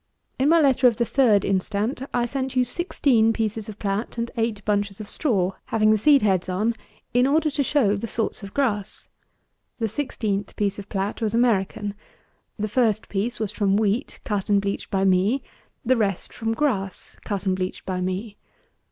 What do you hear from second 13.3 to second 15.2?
was from wheat cut and bleached by